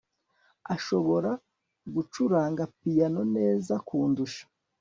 [0.75, 1.31] ashobora
[1.93, 4.43] gucuranga piyano neza kundusha